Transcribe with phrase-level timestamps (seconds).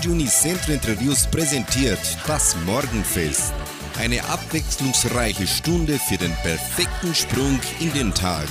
[0.00, 3.52] Radio Unicentro Entre Rios präsentiert das Morgenfest.
[3.98, 8.48] Eine abwechslungsreiche Stunde für den perfekten Sprung in den Tag.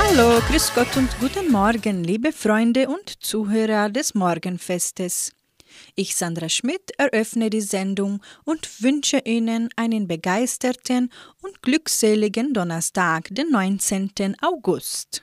[0.00, 5.30] Hallo, grüß Gott und guten Morgen, liebe Freunde und Zuhörer des Morgenfestes.
[5.94, 11.12] Ich, Sandra Schmidt, eröffne die Sendung und wünsche Ihnen einen begeisterten
[11.42, 14.34] und glückseligen Donnerstag, den 19.
[14.42, 15.22] August.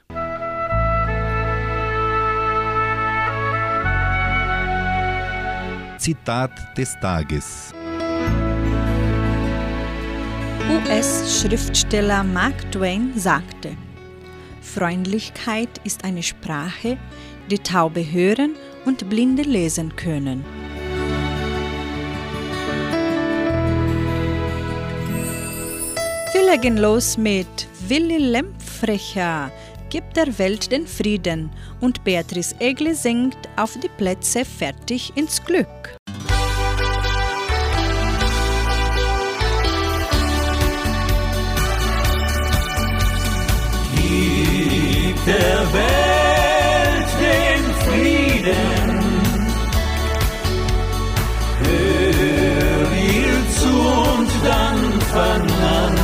[6.03, 7.73] Zitat des Tages.
[10.69, 13.77] US-Schriftsteller Mark Twain sagte,
[14.61, 16.97] Freundlichkeit ist eine Sprache,
[17.49, 20.43] die Taube hören und Blinde lesen können.
[26.33, 29.51] Wir legen los mit Willy Lempfrecher,
[29.93, 35.67] gibt der Welt den Frieden und Beatrice Egle singt auf die Plätze fertig ins Glück.
[43.95, 48.97] Gib der Welt den Frieden.
[51.61, 56.02] Hör ihr zu und dann fang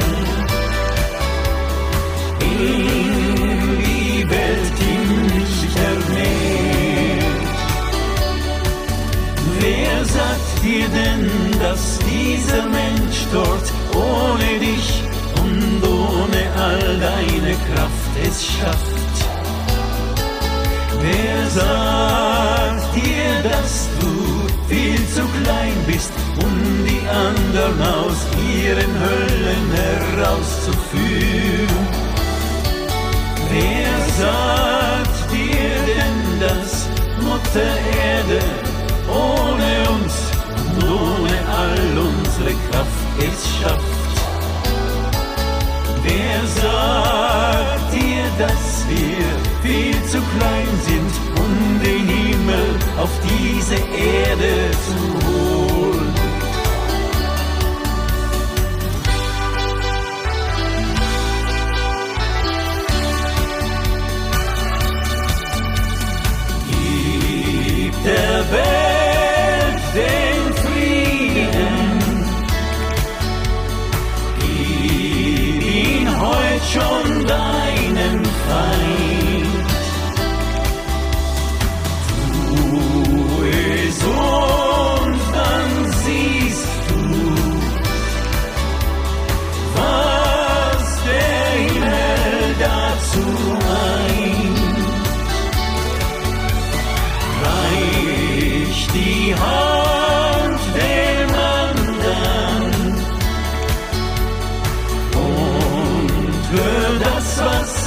[2.42, 5.00] in die Welt, die
[5.40, 7.24] nicht ermäht.
[9.60, 15.04] Wer sagt dir denn, dass dieser Mensch dort ohne dich
[15.42, 18.91] und ohne all deine Kraft es schafft?
[21.54, 31.88] Sagt dir, dass du viel zu klein bist, um die anderen aus ihren Höllen herauszuführen?
[33.50, 36.88] Wer sagt dir denn, dass
[37.20, 38.40] Mutter Erde
[39.10, 40.16] ohne uns
[40.56, 44.16] und ohne all unsere Kraft es schafft?
[46.02, 49.26] Wer sagt dir, dass wir
[49.62, 55.61] viel zu klein sind, um den Himmel auf diese Erde zu holen?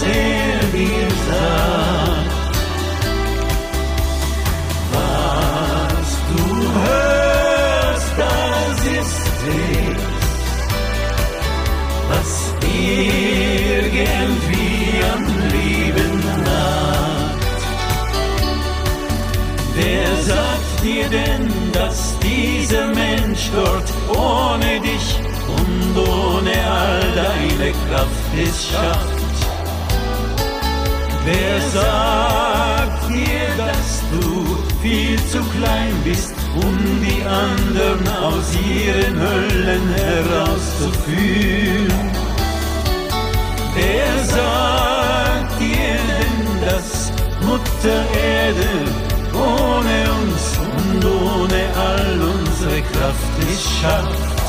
[0.07, 0.45] Er.
[4.93, 6.45] Was du
[6.87, 9.97] hörst, das ist es,
[12.09, 12.31] was
[12.63, 16.15] irgendwie am Leben
[16.45, 17.63] naht.
[19.75, 28.35] Wer sagt dir denn, dass dieser Mensch dort ohne dich und ohne all deine Kraft
[28.37, 29.14] es schafft?
[31.27, 39.89] Wer sagt dir, dass du viel zu klein bist, um die anderen aus ihren Höllen
[39.95, 42.11] herauszuführen?
[43.75, 47.11] Wer sagt dir denn, dass
[47.41, 48.69] Mutter Erde
[49.33, 50.45] ohne uns
[50.77, 54.43] und ohne all unsere Kraft es schafft?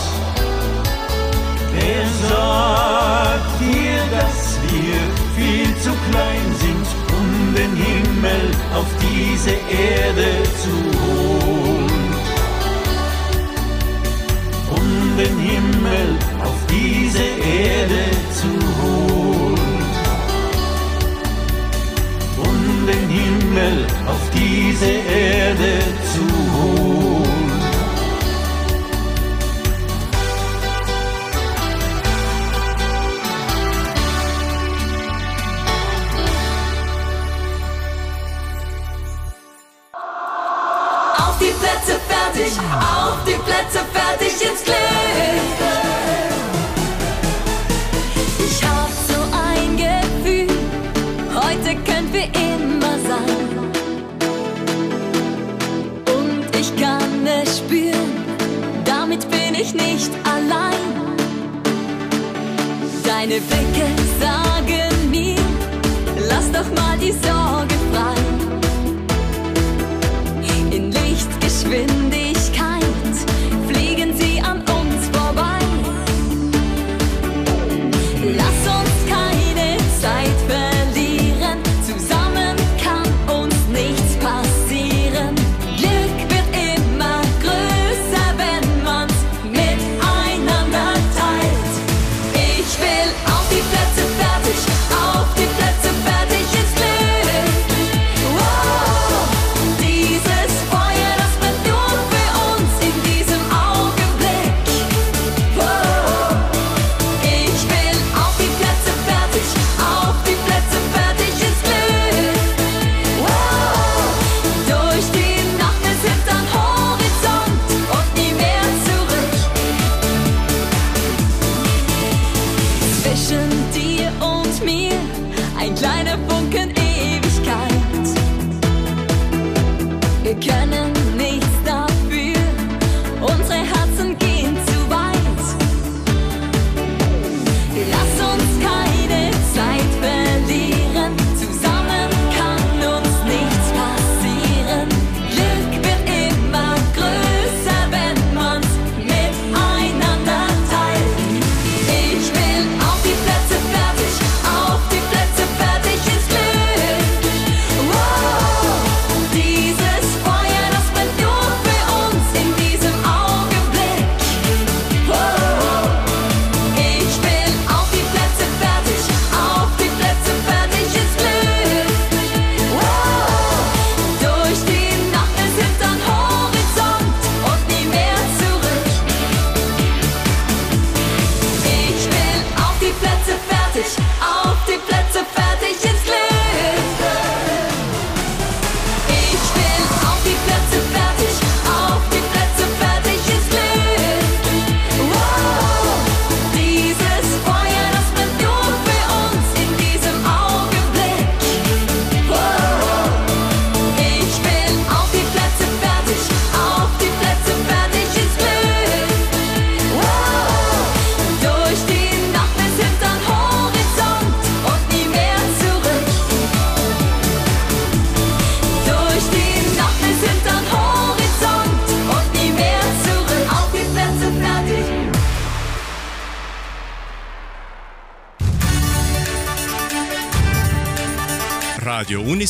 [1.71, 4.44] Wer sagt dir, dass
[4.75, 5.01] wir
[5.35, 6.87] viel zu klein sind,
[7.17, 8.43] um den Himmel
[8.73, 10.29] auf diese Erde
[10.63, 12.13] zu holen?
[14.77, 16.07] Um den Himmel
[16.43, 17.27] auf diese
[17.63, 18.03] Erde
[18.39, 18.51] zu
[18.81, 19.85] holen.
[22.37, 24.91] Um den Himmel auf diese
[25.29, 25.73] Erde
[26.13, 26.23] zu
[26.53, 26.84] holen.
[57.57, 58.11] Spüren,
[58.83, 60.73] damit bin ich nicht allein.
[63.03, 63.87] Deine Blicke
[64.19, 65.39] sagen mir,
[66.29, 68.15] lass doch mal die Sorge frei.
[70.75, 72.04] In Lichtgeschwindigkeit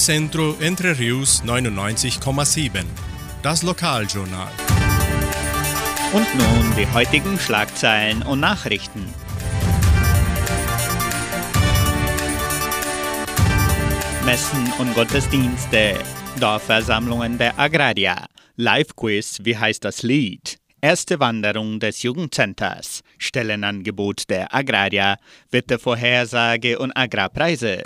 [0.08, 2.86] Unicentro Entre Rius 99,7.
[3.42, 4.52] Das Lokaljournal.
[6.14, 9.04] Und nun die heutigen Schlagzeilen und Nachrichten.
[14.24, 15.96] Messen und Gottesdienste,
[16.40, 20.60] Dorfversammlungen der Agrarier, Live-Quiz, wie heißt das Lied?
[20.82, 25.18] Erste Wanderung des Jugendcenters, Stellenangebot der Agrarier,
[25.50, 27.82] Wettervorhersage und Agrarpreise.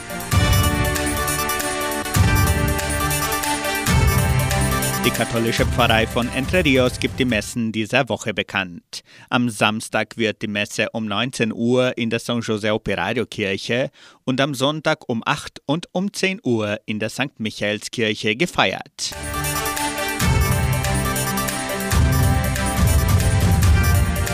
[5.05, 9.01] Die katholische Pfarrei von Entre Rios gibt die Messen dieser Woche bekannt.
[9.29, 13.91] Am Samstag wird die Messe um 19 Uhr in der San José Operario Kirche
[14.25, 17.39] und am Sonntag um 8 und um 10 Uhr in der St.
[17.39, 19.15] Michaelskirche gefeiert.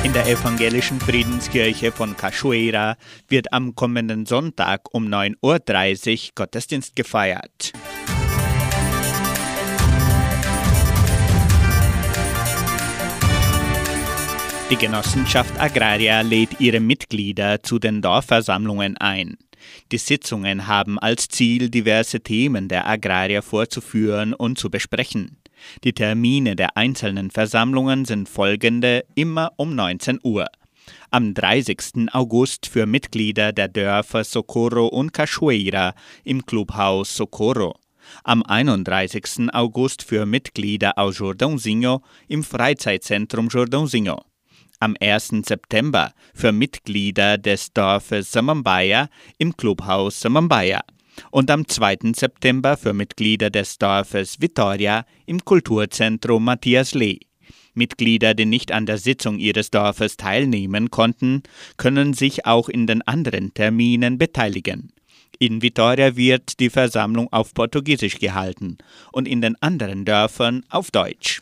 [0.04, 7.72] In der evangelischen Friedenskirche von Cachoeira wird am kommenden Sonntag um 9.30 Uhr Gottesdienst gefeiert.
[14.72, 19.38] Die Genossenschaft Agraria lädt ihre Mitglieder zu den Dorfversammlungen ein.
[19.92, 25.38] Die Sitzungen haben als Ziel, diverse Themen der Agrarier vorzuführen und zu besprechen.
[25.84, 30.48] Die Termine der einzelnen Versammlungen sind folgende immer um 19 Uhr.
[31.12, 32.12] Am 30.
[32.12, 35.94] August für Mitglieder der Dörfer Socorro und Cachoeira
[36.24, 37.76] im Clubhaus Socorro.
[38.24, 39.54] Am 31.
[39.54, 44.24] August für Mitglieder aus Jordãozinho im Freizeitzentrum Jordãozinho.
[44.80, 45.32] Am 1.
[45.46, 50.82] September für Mitglieder des Dorfes Samambaia im Clubhaus Samambaia
[51.32, 52.14] und am 2.
[52.14, 57.20] September für Mitglieder des Dorfes Vitoria im Kulturzentrum Matthias Lee.
[57.74, 61.44] Mitglieder, die nicht an der Sitzung ihres Dorfes teilnehmen konnten,
[61.78, 64.92] können sich auch in den anderen Terminen beteiligen.
[65.40, 68.78] In Vitoria wird die Versammlung auf Portugiesisch gehalten
[69.12, 71.42] und in den anderen Dörfern auf Deutsch.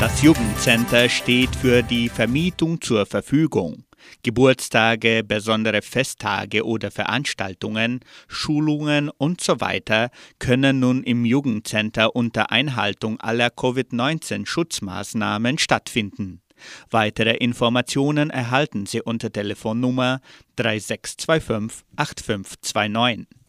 [0.00, 3.84] Das Jugendcenter steht für die Vermietung zur Verfügung.
[4.22, 13.20] Geburtstage, besondere Festtage oder Veranstaltungen, Schulungen und so weiter können nun im Jugendcenter unter Einhaltung
[13.20, 16.40] aller Covid-19-Schutzmaßnahmen stattfinden.
[16.88, 20.22] Weitere Informationen erhalten Sie unter Telefonnummer
[20.56, 23.39] 3625 8529.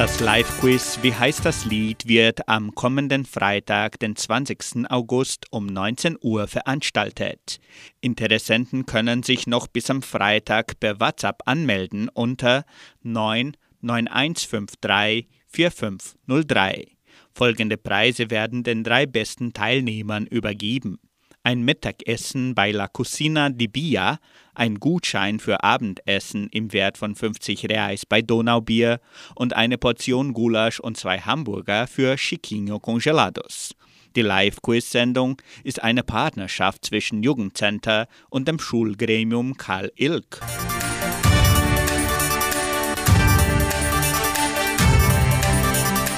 [0.00, 4.90] Das Live-Quiz Wie heißt das Lied wird am kommenden Freitag, den 20.
[4.90, 7.60] August um 19 Uhr veranstaltet.
[8.00, 12.64] Interessenten können sich noch bis am Freitag per WhatsApp anmelden unter
[13.02, 16.86] 99153 4503.
[17.34, 20.98] Folgende Preise werden den drei besten Teilnehmern übergeben
[21.42, 24.18] ein Mittagessen bei La Cucina di Bia,
[24.54, 29.00] ein Gutschein für Abendessen im Wert von 50 Reais bei Donaubier
[29.34, 33.74] und eine Portion Gulasch und zwei Hamburger für Chiquinho Congelados.
[34.16, 40.40] Die Live-Quiz-Sendung ist eine Partnerschaft zwischen Jugendcenter und dem Schulgremium Karl Ilk.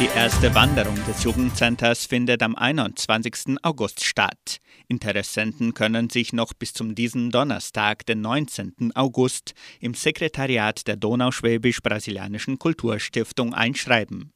[0.02, 3.58] Die erste Wanderung des Jugendcenters findet am 21.
[3.62, 4.58] August statt.
[4.88, 8.96] Interessenten können sich noch bis zum diesen Donnerstag, den 19.
[8.96, 14.32] August, im Sekretariat der Donauschwäbisch-Brasilianischen Kulturstiftung einschreiben.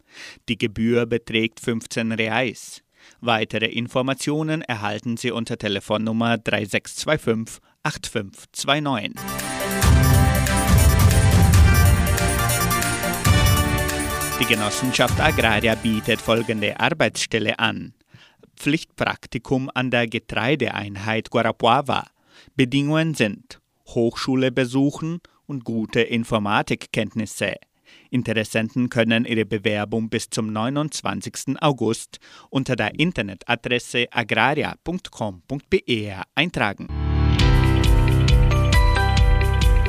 [0.49, 2.85] Die Gebühr beträgt 15 Reais.
[3.21, 9.56] Weitere Informationen erhalten Sie unter Telefonnummer 3625 8529.
[14.39, 17.95] Die Genossenschaft Agraria bietet folgende Arbeitsstelle an.
[18.57, 22.05] Pflichtpraktikum an der Getreideeinheit Guarapuava.
[22.55, 27.55] Bedingungen sind Hochschule besuchen und gute Informatikkenntnisse.
[28.11, 31.63] Interessenten können ihre Bewerbung bis zum 29.
[31.63, 32.19] August
[32.51, 36.89] unter der Internetadresse agraria.com.br eintragen.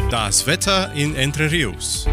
[0.09, 2.07] Das Wetter in Entre Rios.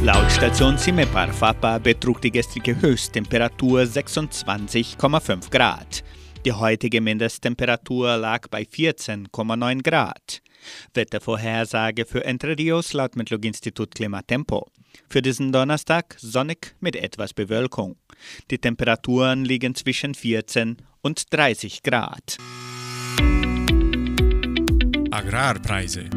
[0.00, 6.04] Laut Station Cimepar Fapa betrug die gestrige Höchsttemperatur 26,5 Grad.
[6.44, 10.40] Die heutige Mindesttemperatur lag bei 14,9 Grad.
[10.94, 14.68] Wettervorhersage für Entre Rios laut Metlog-Institut Klimatempo.
[15.08, 17.96] Für diesen Donnerstag sonnig mit etwas Bewölkung.
[18.52, 22.38] Die Temperaturen liegen zwischen 14 und 30 Grad.
[25.10, 26.08] Agrarpreise.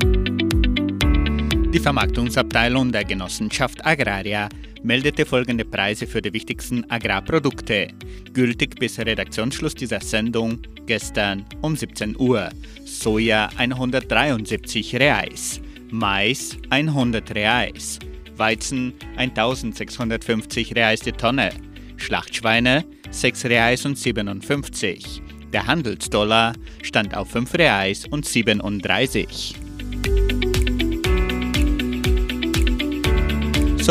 [1.74, 4.50] Die Vermarktungsabteilung der Genossenschaft Agraria
[4.84, 7.88] meldete folgende Preise für die wichtigsten Agrarprodukte,
[8.34, 12.50] gültig bis Redaktionsschluss dieser Sendung gestern um 17 Uhr.
[12.84, 15.62] Soja 173 Reais,
[15.92, 18.00] Mais 100 Reais,
[18.36, 21.51] Weizen 1650 Reais die Tonne,
[21.96, 25.22] Schlachtschweine 6 Reais und 57.
[25.54, 26.51] Der Handelsdollar
[26.82, 29.56] stand auf 5 Reais und 37.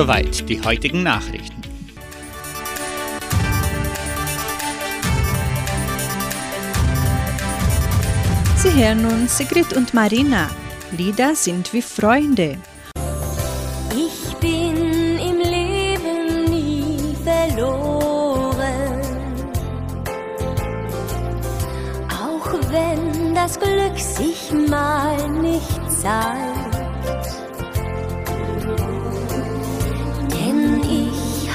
[0.00, 1.60] Soweit die heutigen Nachrichten.
[8.56, 10.48] Sie hören nun Sigrid und Marina.
[10.96, 12.56] Lieder sind wie Freunde.
[13.94, 19.02] Ich bin im Leben nie verloren.
[22.08, 26.59] Auch wenn das Glück sich mal nicht zeigt.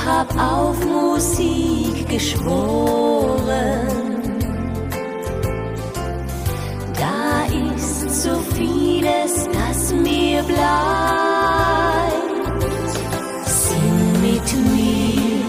[0.06, 3.88] Hab auf Musik geschworen.
[6.94, 10.56] Da ist so vieles, das mir bleibt.
[13.46, 15.46] Sing mit mir,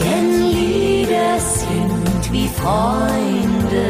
[0.00, 3.88] denn Lieder sind wie Freunde.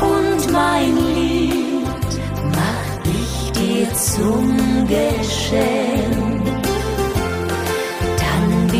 [0.00, 2.12] Und mein Lied
[2.52, 4.56] mach ich dir zum
[4.88, 6.17] Geschenk.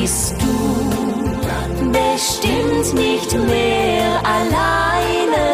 [0.09, 5.49] Bist du bestimmt nicht mehr alleine,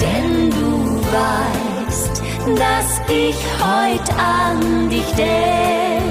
[0.00, 2.20] denn du weißt,
[2.58, 6.09] dass ich heute an dich denk.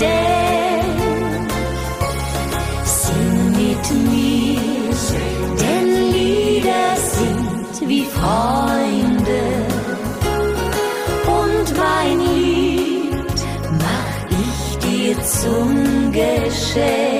[0.00, 1.50] Denk.
[2.84, 4.90] Sing mit mir,
[5.60, 9.42] denn Lieder sind wie Freunde.
[11.40, 13.38] Und mein Lied
[13.84, 17.17] mach ich dir zum Geschenk.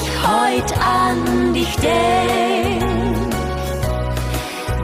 [0.00, 2.82] Ich heute an dich denk.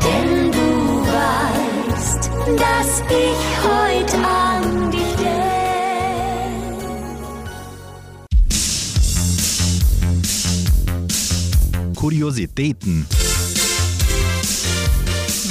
[0.05, 5.35] Denn du weißt, dass ich heute an dich denk.
[11.96, 13.07] Kuriositäten.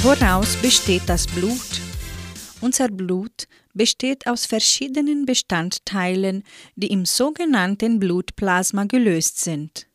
[0.02, 1.80] Woraus besteht das Blut?
[2.60, 6.42] Unser Blut besteht aus verschiedenen Bestandteilen,
[6.76, 9.86] die im sogenannten Blutplasma gelöst sind.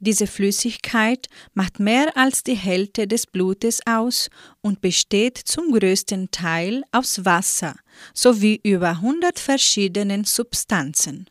[0.00, 4.28] Diese Flüssigkeit macht mehr als die Hälfte des Blutes aus
[4.60, 7.76] und besteht zum größten Teil aus Wasser
[8.14, 11.26] sowie über 100 verschiedenen Substanzen.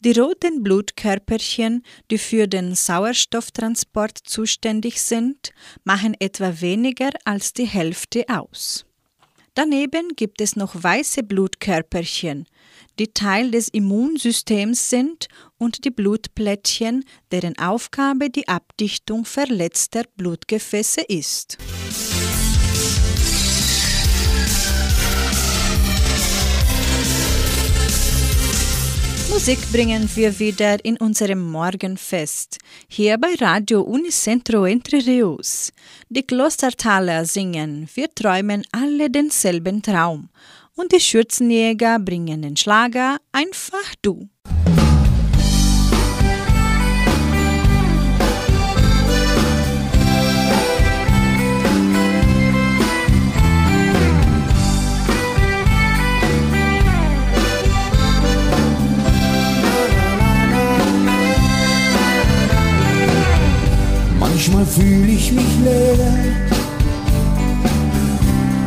[0.00, 5.52] Die roten Blutkörperchen, die für den Sauerstofftransport zuständig sind,
[5.84, 8.86] machen etwa weniger als die Hälfte aus.
[9.54, 12.46] Daneben gibt es noch weiße Blutkörperchen,
[12.98, 21.58] die Teil des Immunsystems sind und die Blutplättchen, deren Aufgabe die Abdichtung verletzter Blutgefäße ist.
[29.30, 35.72] Musik bringen wir wieder in unserem Morgenfest, hier bei Radio Unicentro Entre Rios.
[36.08, 40.30] Die Klostertaler singen Wir träumen alle denselben Traum
[40.74, 44.28] und die Schürzenjäger bringen den Schlager Einfach du.
[64.70, 65.96] Fühle ich mich leer,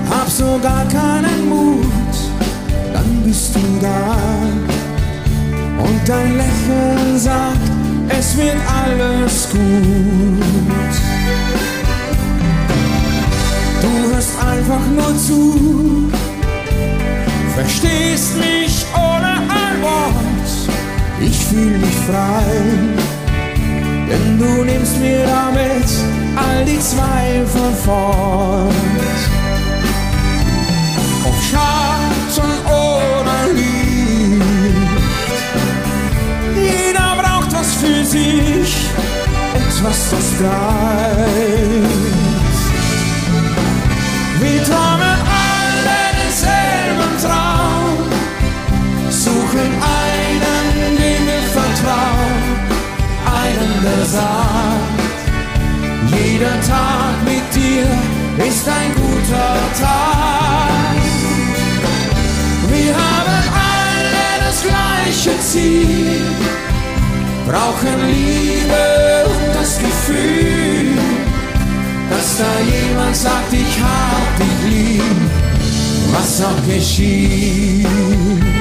[0.10, 2.16] hab so gar keinen Mut,
[2.92, 4.18] dann bist du da
[5.84, 7.72] und dein Lächeln sagt,
[8.10, 10.94] es wird alles gut.
[13.82, 16.12] Du hörst einfach nur zu,
[17.56, 20.70] verstehst mich ohne ein Wort,
[21.22, 23.03] ich fühle mich frei.
[24.10, 25.90] Denn du nimmst mir damit
[26.36, 28.74] all die Zweifel fort.
[31.26, 34.44] Ob Schatten oder Licht,
[36.56, 38.72] jeder braucht was für sich,
[39.56, 41.64] etwas, das Geist.
[44.40, 45.13] Wir träumen
[53.84, 55.02] der sagt,
[56.08, 57.88] jeder Tag mit dir
[58.48, 60.96] ist ein guter Tag.
[62.72, 66.22] Wir haben alle das gleiche Ziel,
[67.46, 68.86] brauchen Liebe
[69.34, 70.98] und das Gefühl,
[72.10, 75.04] dass da jemand sagt, ich hab dich lieb,
[76.14, 78.53] was auch geschieht.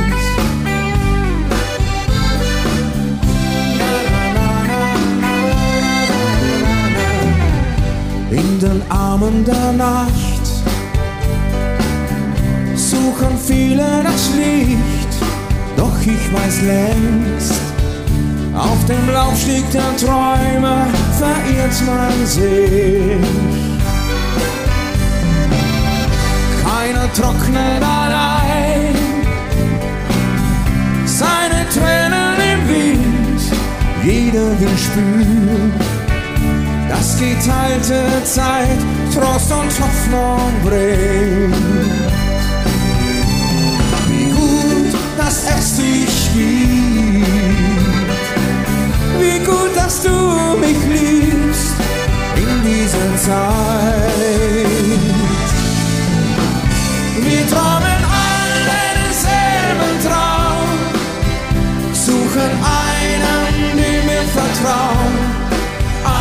[8.62, 10.46] Den Armen der Nacht.
[12.76, 15.12] Suchen viele das Licht,
[15.76, 17.60] doch ich weiß längst,
[18.54, 20.86] auf dem Laufsteg der Träume
[21.18, 23.18] verirrt man sich.
[26.64, 28.94] Keiner trocknet allein
[31.04, 33.42] seine Tränen im Wind,
[34.04, 35.91] jeder will spüren,
[36.92, 38.78] dass geteilte Zeit
[39.14, 41.54] Trost und Hoffnung bringt.
[44.08, 47.26] Wie gut, dass es dich gibt.
[49.20, 50.16] Wie gut, dass du
[50.60, 51.72] mich liebst
[52.36, 54.66] in dieser Zeit.
[57.26, 60.68] Wir träumen alle denselben Traum,
[61.94, 62.52] suchen
[62.84, 65.31] einen, dem wir vertrauen,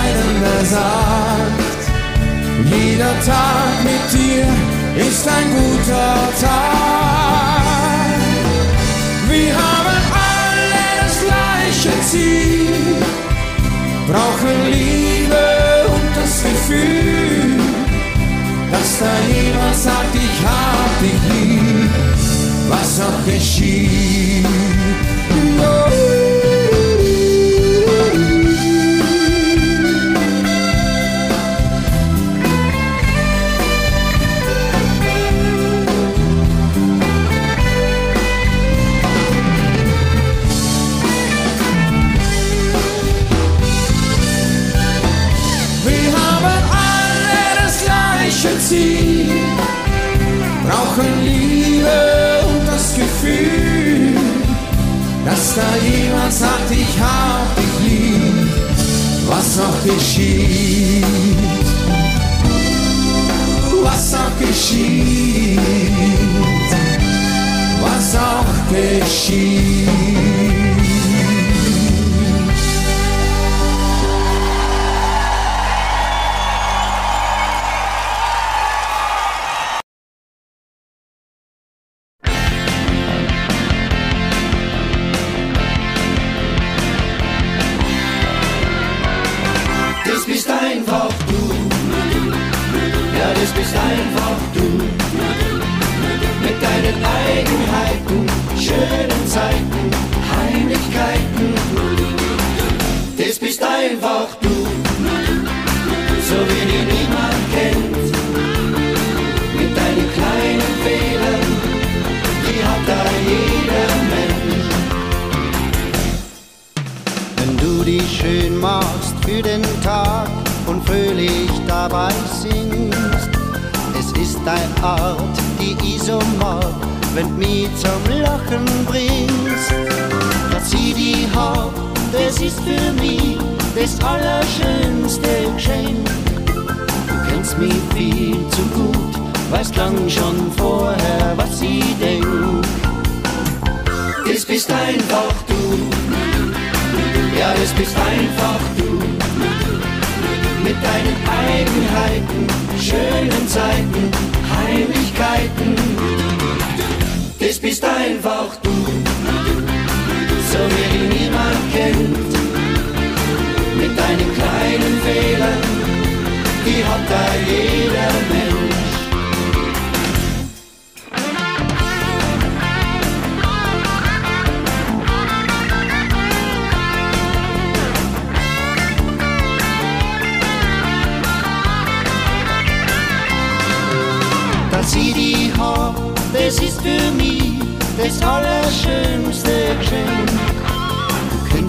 [0.02, 0.66] einen, der
[2.72, 4.46] jeder Tag mit dir
[5.08, 7.62] ist ein guter Tag.
[9.30, 9.98] Wir haben
[10.30, 12.96] alle das gleiche Ziel,
[14.08, 15.46] brauchen Liebe
[15.88, 17.60] und das Gefühl,
[18.72, 21.90] dass da jemand sagt, ich hab dich lieb,
[22.70, 25.11] was auch geschieht.
[50.92, 51.88] Brauchen Liebe
[52.48, 54.16] und das Gefühl,
[55.26, 58.50] dass da jemand sagt, ich hab dich lieb,
[59.28, 61.06] was auch geschieht,
[63.84, 65.60] was auch geschieht,
[67.82, 70.41] was auch geschieht.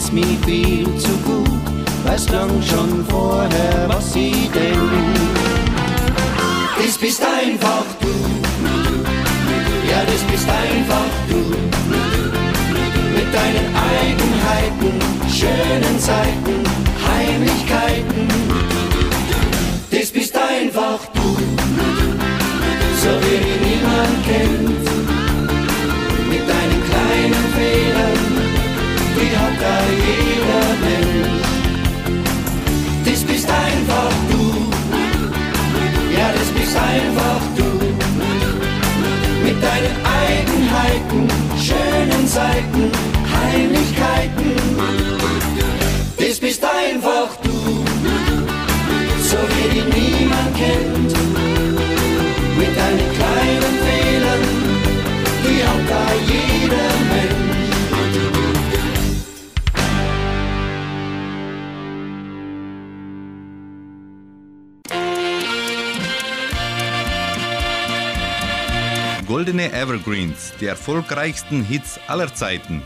[0.03, 1.49] Kennst mich viel zu gut,
[2.05, 5.21] weiß lang schon vorher, was sie denkt.
[6.77, 8.09] Das bist einfach du,
[9.89, 11.43] ja, das bist einfach du.
[13.15, 13.69] Mit deinen
[14.01, 16.65] Eigenheiten, schönen Zeiten,
[17.07, 18.29] Heimlichkeiten.
[19.91, 21.37] Das bist einfach du,
[23.03, 24.92] so wie niemand kennt.
[29.63, 31.43] Da jeder Mensch.
[33.05, 34.43] Das bist einfach du,
[36.19, 37.69] ja, das bist einfach du.
[39.47, 41.23] Mit deinen Eigenheiten,
[41.67, 42.83] schönen Seiten,
[43.35, 44.51] Heimlichkeiten.
[46.19, 47.57] Das bist einfach du,
[49.31, 51.13] so wie dich niemand kennt.
[52.59, 53.82] Mit deinen kleinen
[69.63, 72.83] Goldene Evergreens, die erfolgreichsten Hits aller Zeiten.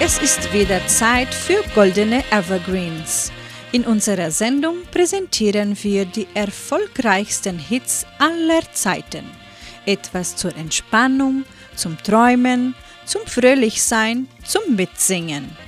[0.00, 3.32] Es ist wieder Zeit für goldene Evergreens.
[3.72, 9.24] In unserer Sendung präsentieren wir die erfolgreichsten Hits aller Zeiten.
[9.84, 15.65] Etwas zur Entspannung, zum Träumen, zum Fröhlichsein, zum Mitsingen.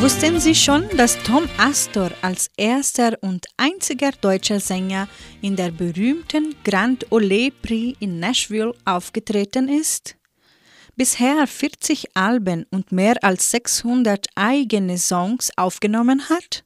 [0.00, 5.08] Wussten Sie schon, dass Tom Astor als erster und einziger deutscher Sänger
[5.42, 10.16] in der berühmten Grand Ole Prix in Nashville aufgetreten ist?
[10.96, 16.64] Bisher 40 Alben und mehr als 600 eigene Songs aufgenommen hat?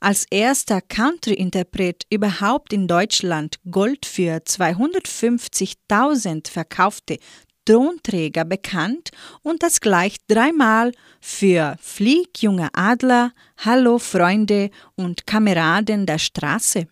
[0.00, 7.18] Als erster Country-Interpret überhaupt in Deutschland Gold für 250.000 verkaufte
[7.66, 9.10] Tonträger bekannt
[9.42, 16.86] und das gleich dreimal für Flieg, junger Adler, Hallo Freunde und Kameraden der Straße.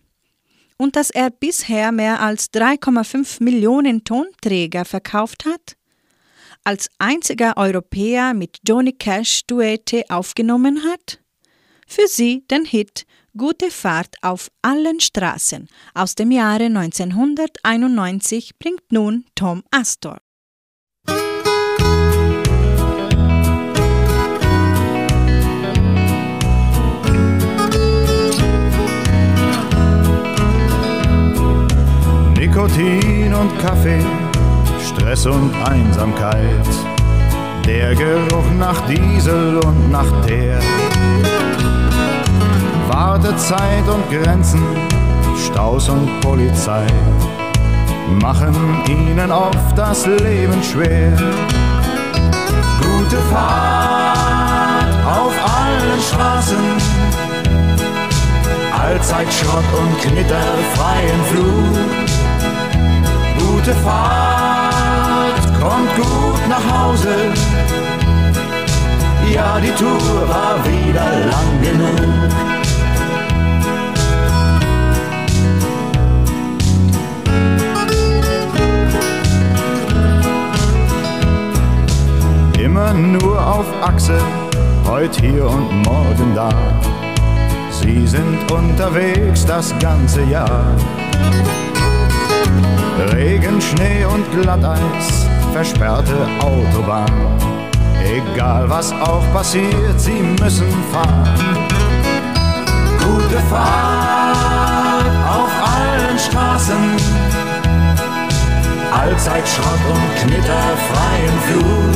[0.77, 5.75] Und dass er bisher mehr als 3,5 Millionen Tonträger verkauft hat?
[6.63, 11.19] Als einziger Europäer mit Johnny Cash Duette aufgenommen hat?
[11.87, 13.05] Für sie den Hit
[13.37, 20.24] Gute Fahrt auf allen Straßen aus dem Jahre 1991 bringt nun Tom Astor.
[32.55, 33.99] Nikotin und Kaffee,
[34.79, 36.65] Stress und Einsamkeit,
[37.65, 40.61] der Geruch nach Diesel und nach Teer.
[42.87, 44.63] Wartezeit und Grenzen,
[45.45, 46.87] Staus und Polizei
[48.21, 48.55] machen
[48.87, 51.11] ihnen oft das Leben schwer.
[52.79, 56.65] Gute Fahrt auf allen Straßen,
[58.81, 60.41] allzeit Schrott und Knitter
[60.73, 62.04] freien Flug.
[63.65, 67.33] Gute Fahrt, kommt gut nach Hause.
[69.33, 71.99] Ja, die Tour war wieder lang genug.
[82.63, 84.19] Immer nur auf Achse,
[84.87, 86.49] heute hier und morgen da.
[87.71, 90.75] Sie sind unterwegs das ganze Jahr.
[92.97, 97.11] Regen, Schnee und Glatteis, versperrte Autobahn.
[98.03, 101.27] Egal was auch passiert, sie müssen fahren.
[102.99, 106.97] Gute Fahrt auf allen Straßen,
[108.93, 111.95] allzeit Schrott und Knitter freien Flug.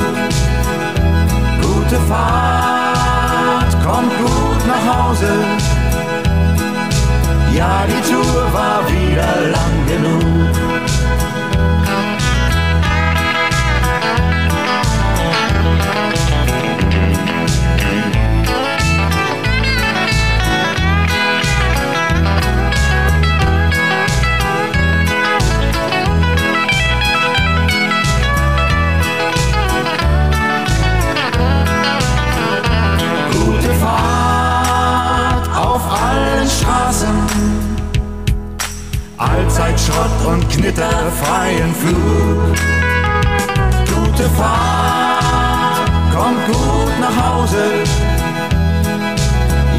[1.61, 5.78] Gute Fahrt, kommt gut nach Hause.
[7.53, 10.49] Ja, die Tour war wieder lang genug.
[39.59, 42.55] Allzeit Schrott und Knitter freien Flug.
[43.93, 47.83] Gute Fahrt, kommt gut nach Hause.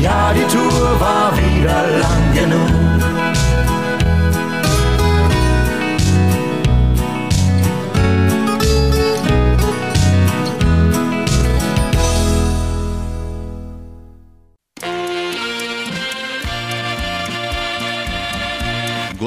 [0.01, 3.00] Ja, die Tour war wieder lang genug.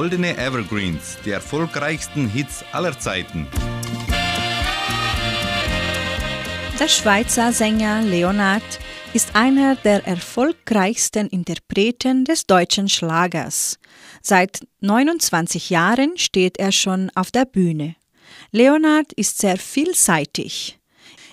[0.03, 3.47] Goldene Evergreens, die erfolgreichsten Hits aller Zeiten.
[6.77, 8.61] Der Schweizer Sänger Leonard
[9.13, 13.79] ist einer der erfolgreichsten Interpreten des deutschen Schlagers.
[14.21, 17.95] Seit 29 Jahren steht er schon auf der Bühne.
[18.51, 20.79] Leonard ist sehr vielseitig.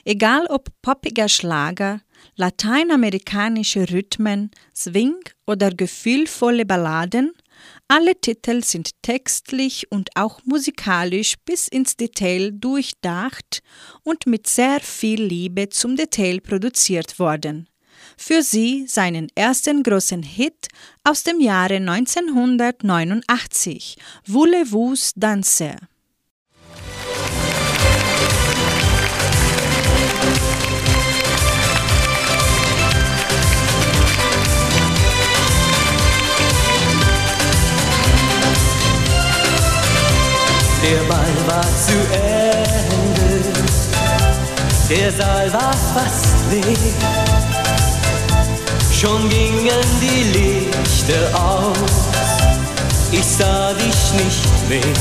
[0.05, 2.03] Egal ob poppiger Schlager,
[2.37, 7.33] lateinamerikanische Rhythmen, Swing oder gefühlvolle Balladen,
[7.91, 13.65] alle Titel sind textlich und auch musikalisch bis ins Detail durchdacht
[14.05, 17.69] und mit sehr viel Liebe zum Detail produziert worden.
[18.17, 20.69] Für sie seinen ersten großen Hit
[21.03, 25.75] aus dem Jahre 1989, Voulez-vous danser?
[40.83, 43.43] Der Ball war zu Ende,
[44.89, 46.95] der Saal war fast leer.
[48.91, 52.09] Schon gingen die Lichter aus,
[53.13, 54.95] ich sah dich nicht mehr.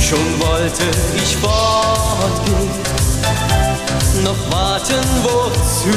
[0.00, 2.70] Schon wollte ich fortgehen,
[4.24, 5.96] noch warten wozu?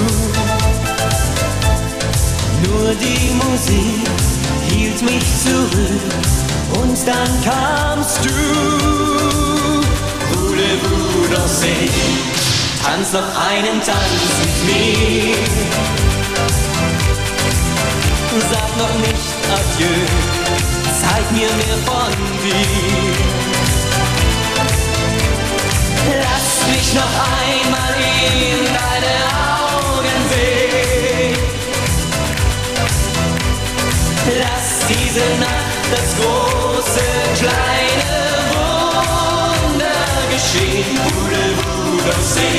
[2.67, 4.07] Nur die Musik
[4.69, 6.42] hielt mich zurück
[6.79, 8.29] und dann kamst du.
[10.31, 12.13] Voulez-vous danser?
[12.83, 15.35] Tanz noch einen Tanz mit mir.
[18.51, 20.01] Sag noch nicht Adieu,
[21.01, 23.33] zeig mir mehr von dir.
[26.21, 27.95] Lass mich noch einmal
[28.35, 29.15] in deine
[29.63, 31.37] Augen sehen.
[34.39, 37.05] Lass diese Nacht das große,
[37.37, 38.13] kleine
[38.53, 40.03] Wunder
[40.33, 40.97] geschehen.
[41.13, 42.53] Voulez-vous danser?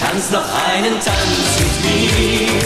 [0.00, 2.62] Tanz noch einen Tanz mit mir.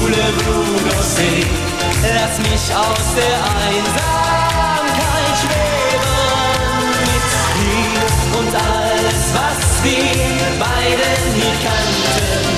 [0.00, 1.46] Voulez-vous danser?
[2.14, 6.16] Lass mich aus der Einsamkeit schweben
[7.08, 8.04] mit dir
[8.38, 10.12] und alles, was wir
[10.58, 12.52] beiden hier kannten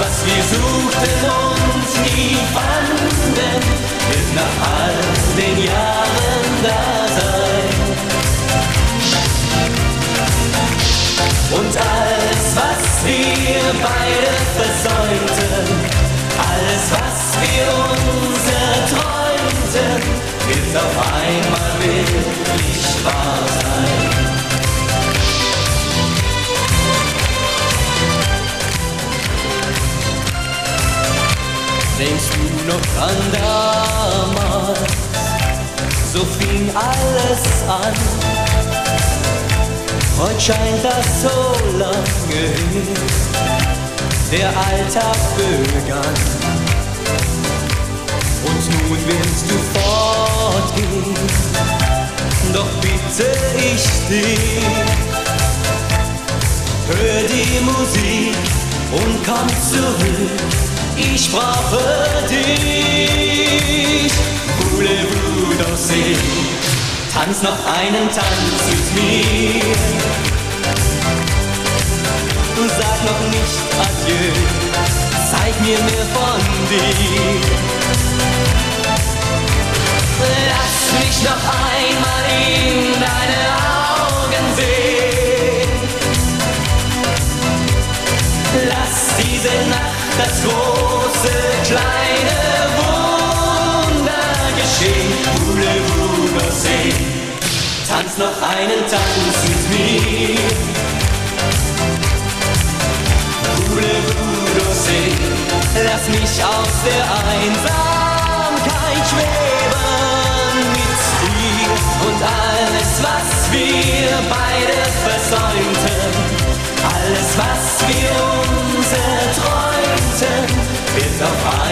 [0.00, 2.83] was wir suchten und nie fanden,
[4.34, 4.94] nach all
[5.36, 6.82] den Jahren da
[7.16, 7.74] sein.
[11.58, 15.66] Und alles, was wir beide versäumten,
[16.50, 18.44] alles, was wir uns
[18.74, 19.90] erträumten,
[20.48, 24.03] wird auf einmal wirklich wahr sein.
[32.66, 34.78] Noch an damals?
[36.12, 37.94] So fing alles an.
[40.18, 41.96] Heute scheint das so lange
[42.30, 42.94] her.
[44.30, 46.14] Der Alltag begann.
[48.46, 51.14] Und nun willst du fortgehen.
[52.52, 53.26] Doch bitte
[53.58, 54.64] ich dich,
[56.86, 58.36] hör die Musik
[58.92, 61.82] und komm zurück ich brauche
[62.28, 64.12] dich.
[64.72, 65.94] Voulez-vous danser?
[67.12, 69.74] Tanz noch einen Tanz mit mir.
[72.66, 74.32] Sag noch nicht Adieu,
[75.30, 77.40] zeig mir mehr von dir.
[80.48, 82.24] Lass mich noch einmal
[82.58, 83.40] in deine
[84.00, 85.70] Augen sehen.
[88.66, 89.83] Lass diese Nacht
[90.18, 91.34] das große,
[91.64, 92.38] kleine
[92.78, 95.12] Wunder geschehen.
[95.46, 96.94] Voulez-vous danser?
[97.88, 100.38] Tanz noch einen Tanz mit mir.
[103.68, 105.34] Voulez-vous danser?
[105.84, 111.72] Lass mich aus der Einsamkeit schweben mit dir
[112.06, 116.02] und alles, was wir beide versäumten.
[116.94, 117.53] Alles, was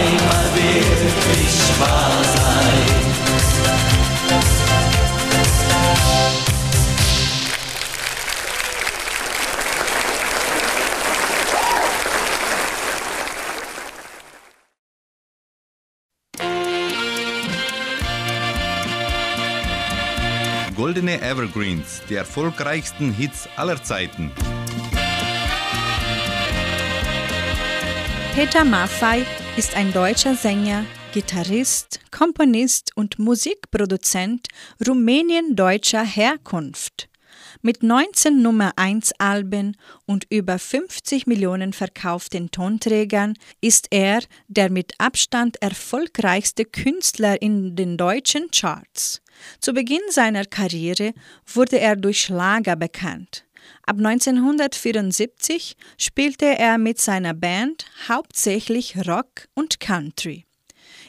[0.03, 3.03] einmal wirklich wahr sein.
[20.75, 24.31] Goldene Evergreens, die erfolgreichsten Hits aller Zeiten.
[28.35, 29.27] Peter Maffay
[29.57, 34.47] ist ein deutscher Sänger, Gitarrist, Komponist und Musikproduzent
[34.87, 37.09] rumänien-deutscher Herkunft.
[37.61, 39.77] Mit 19 Nummer 1 Alben
[40.07, 47.97] und über 50 Millionen verkauften Tonträgern ist er der mit Abstand erfolgreichste Künstler in den
[47.97, 49.21] deutschen Charts.
[49.59, 51.13] Zu Beginn seiner Karriere
[51.45, 53.45] wurde er durch Schlager bekannt.
[53.85, 60.45] Ab 1974 spielte er mit seiner Band hauptsächlich Rock und Country.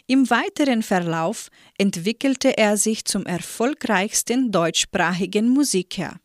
[0.07, 1.49] Im weiteren Verlauf
[1.79, 6.17] entwickelte er sich zum erfolgreichsten deutschsprachigen Musiker.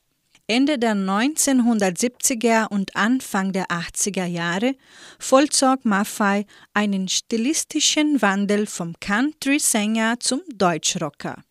[0.48, 4.74] Ende der 1970er und Anfang der 80er Jahre
[5.20, 11.44] vollzog Maffei einen stilistischen Wandel vom Country-Sänger zum Deutschrocker.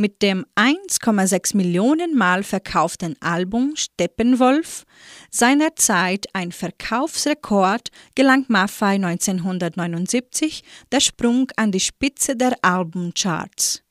[0.00, 4.84] Mit dem 1,6 Millionen Mal verkauften Album Steppenwolf,
[5.28, 13.82] seinerzeit ein Verkaufsrekord, gelang Maffei 1979 der Sprung an die Spitze der Albumcharts.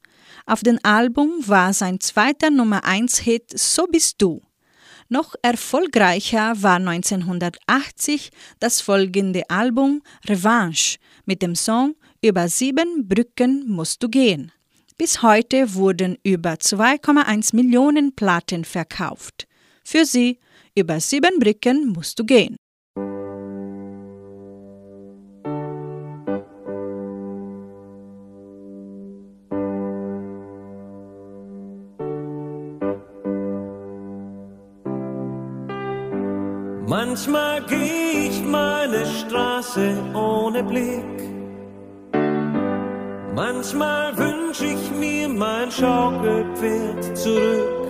[0.45, 4.41] Auf dem Album war sein zweiter Nummer 1 Hit So bist du.
[5.09, 8.29] Noch erfolgreicher war 1980
[8.61, 14.53] das folgende Album Revanche mit dem Song Über sieben Brücken musst du gehen.
[14.99, 19.47] Bis heute wurden über 2,1 Millionen Platten verkauft.
[19.83, 20.39] Für sie
[20.75, 22.55] über sieben Brücken musst du gehen.
[36.87, 41.03] Manchmal geh ich meine Straße ohne Blick.
[43.35, 44.17] Manchmal
[44.59, 47.87] wünsch ich mir mein Schaukelpferd zurück.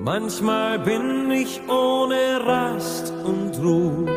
[0.00, 4.10] Manchmal bin ich ohne Rast und Ruhe.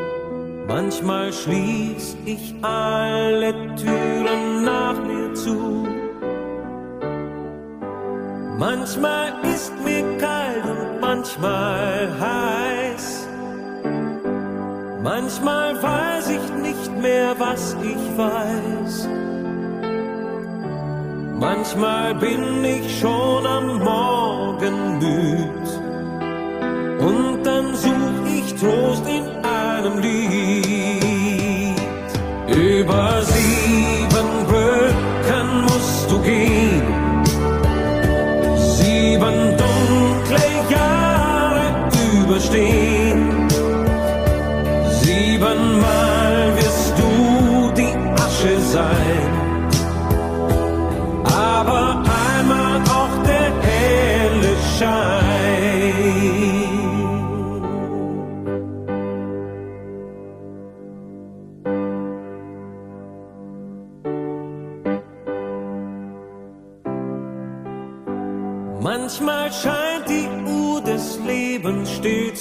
[0.68, 5.88] Manchmal schließ ich alle Türen nach mir zu.
[8.58, 13.28] Manchmal ist mir kalt und manchmal heiß.
[15.04, 19.25] Manchmal weiß ich nicht mehr, was ich weiß.
[21.40, 25.68] Manchmal bin ich schon am Morgen müd.
[27.00, 31.76] Und dann such ich Trost in einem Lied.
[32.48, 36.75] Über sieben Brücken musst du gehen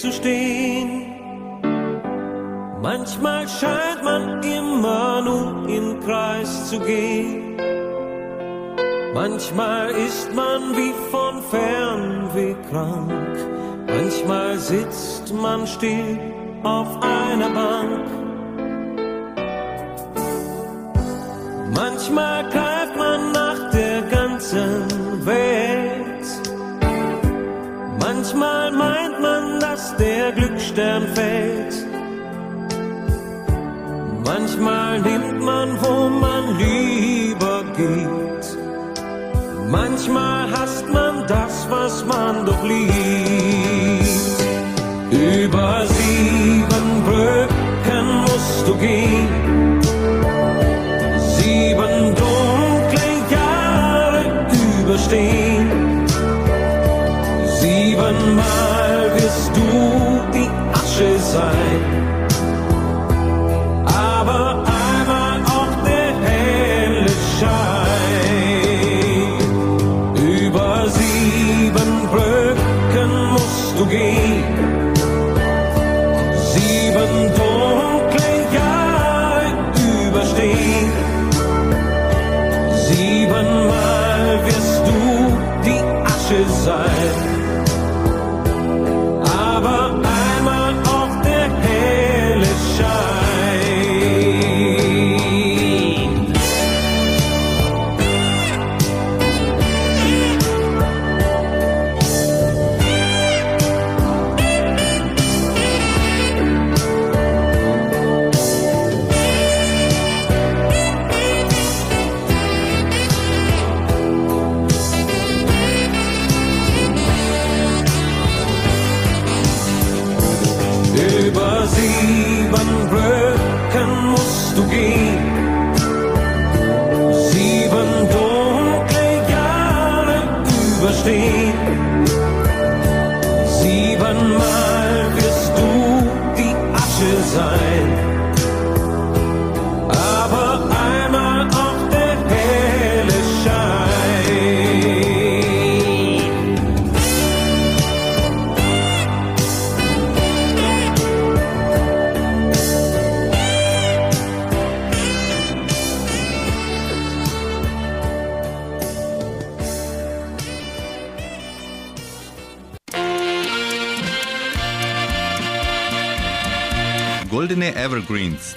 [0.05, 0.91] zu stehen.
[2.83, 7.57] Manchmal scheint man immer nur im Kreis zu gehen.
[9.15, 13.37] Manchmal ist man wie von Fernweh krank.
[13.87, 16.19] Manchmal sitzt man still
[16.63, 18.05] auf einer Bank.
[21.81, 25.84] Manchmal greift man nach der ganzen Welt.
[28.35, 31.75] Manchmal meint man, dass der Glücksstern fällt.
[34.25, 38.47] Manchmal nimmt man, wo man lieber geht.
[39.71, 42.93] Manchmal hasst man das, was man doch liebt.
[45.13, 49.81] Über sieben Brücken musst du gehen.
[51.37, 54.25] Sieben dunkle Jahre
[54.81, 55.44] überstehen.
[60.95, 62.04] Die Asche sein,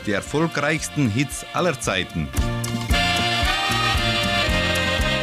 [0.07, 2.27] die erfolgreichsten Hits aller Zeiten.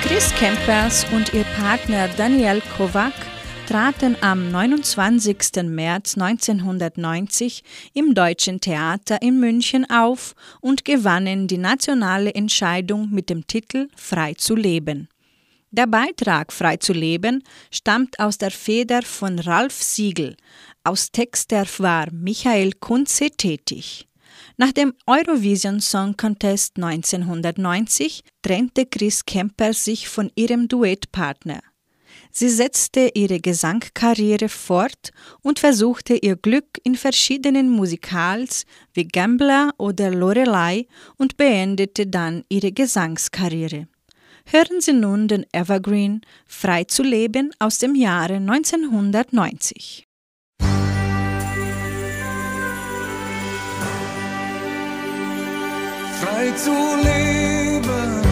[0.03, 3.15] Chris Kempers und ihr Partner Daniel Kovac
[3.67, 5.65] traten am 29.
[5.65, 7.65] März 1990
[7.95, 14.35] im Deutschen Theater in München auf und gewannen die nationale Entscheidung mit dem Titel Frei
[14.35, 15.09] zu leben.
[15.71, 20.37] Der Beitrag Frei zu leben stammt aus der Feder von Ralf Siegel.
[20.85, 24.07] Aus Texter war Michael Kunze tätig.
[24.57, 31.61] Nach dem Eurovision Song Contest 1990 trennte Chris Kemper sich von ihrem Duettpartner.
[32.31, 35.11] Sie setzte ihre Gesangkarriere fort
[35.43, 40.87] und versuchte ihr Glück in verschiedenen Musikals wie Gambler oder Lorelei
[41.17, 43.89] und beendete dann ihre Gesangskarriere.
[44.47, 50.04] Hören Sie nun den Evergreen Frei zu leben aus dem Jahre 1990.
[56.25, 58.23] Frei zu leben,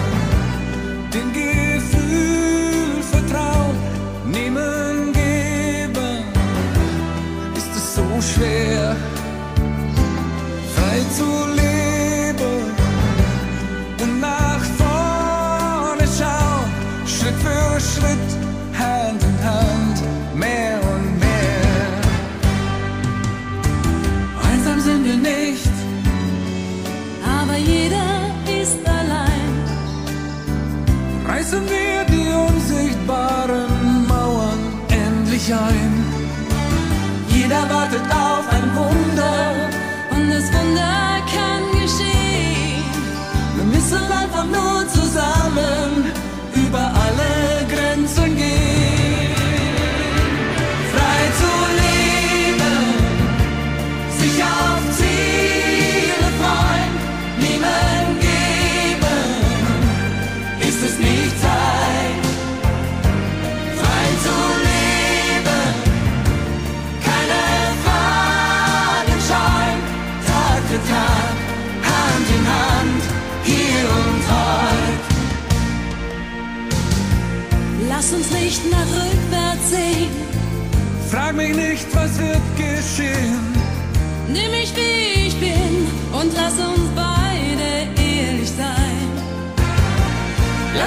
[1.13, 3.77] den Gefühl vertrauen,
[4.25, 6.25] nehmen, geben,
[7.55, 8.97] ist es so schwer.
[10.75, 11.52] Frei zu leben
[35.53, 36.05] ein.
[37.29, 39.69] Jeder wartet auf ein Wunder
[40.11, 42.85] Und das Wunder kann geschehen.
[43.57, 45.82] Wir müssen einfach nur zusammen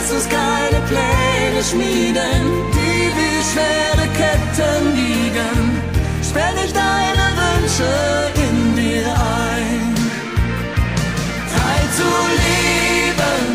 [0.07, 2.43] Lass uns keine Pläne schmieden,
[2.75, 5.81] die wie schwere Ketten liegen.
[6.21, 7.91] Sperr nicht deine Wünsche
[8.35, 9.95] in dir ein.
[11.53, 12.09] Frei zu
[12.45, 13.45] leben,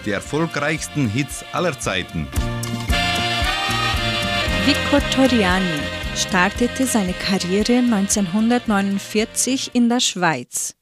[0.05, 2.27] Die erfolgreichsten Hits aller Zeiten.
[4.65, 5.79] Vico Toriani
[6.15, 10.75] startete seine Karriere 1949 in der Schweiz.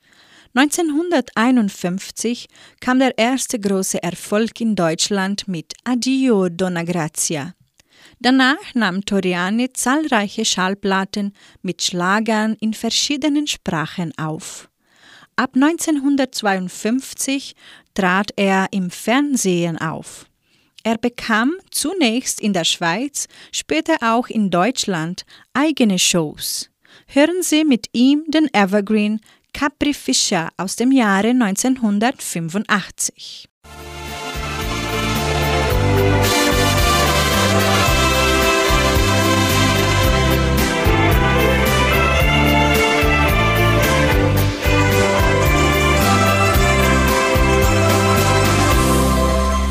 [0.55, 2.47] 1951
[2.79, 7.53] kam der erste große Erfolg in Deutschland mit Addio Donna Grazia.
[8.19, 14.69] Danach nahm Toriani zahlreiche Schallplatten mit Schlagern in verschiedenen Sprachen auf.
[15.39, 17.55] Ab 1952
[17.93, 20.25] trat er im Fernsehen auf.
[20.83, 25.23] Er bekam zunächst in der Schweiz, später auch in Deutschland
[25.53, 26.69] eigene Shows.
[27.07, 29.21] Hören Sie mit ihm den Evergreen
[29.53, 33.48] Capri Fischer aus dem Jahre 1985.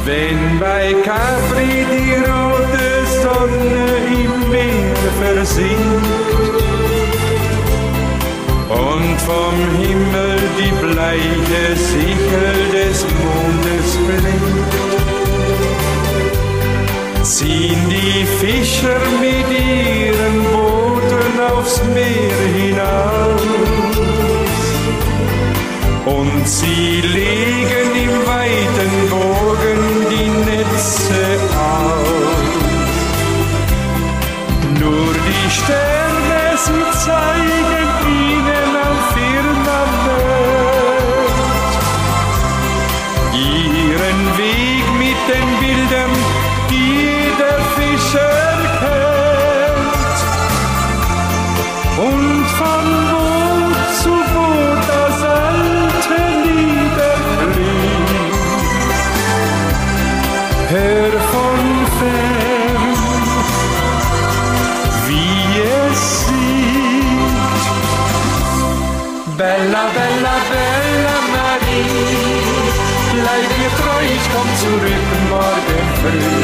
[0.09, 2.89] Wenn bei Capri die rote
[3.21, 6.63] Sonne im Meer versinkt
[8.71, 14.73] und vom Himmel die bleiche Sichel des Mondes blinkt,
[17.23, 23.43] ziehen die Fischer mit ihren Booten aufs Meer hinaus
[26.07, 29.78] und sie legen im weiten Bogen
[35.49, 35.98] Nur
[75.39, 76.36] morgen früh.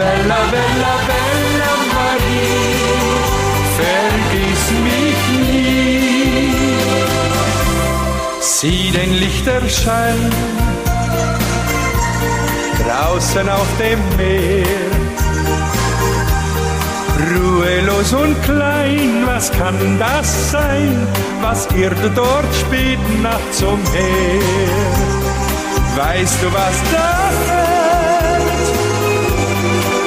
[0.00, 2.76] Bella, bella, bella Marie,
[3.78, 6.52] vergiss mich nie.
[8.40, 10.20] Sieh den Lichterschein
[12.82, 14.90] draußen auf dem Meer.
[17.30, 21.06] Ruhelos und klein, was kann das sein?
[21.42, 25.27] Was irrt dort spät nachts umher?
[25.98, 28.68] Weißt du, was da fällt?